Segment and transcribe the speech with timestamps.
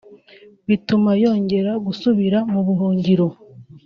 [0.67, 3.27] bituma yongera gusubira mu buhungiro